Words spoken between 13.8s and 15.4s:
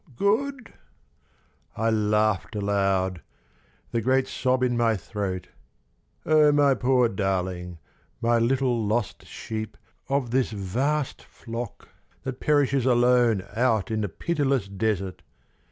in the pitiless desert!